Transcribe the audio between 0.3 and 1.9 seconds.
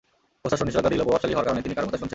প্রশাসন নিষেধাজ্ঞা দিলেও প্রভাবশালী হওয়ার কারণে তিনি কারও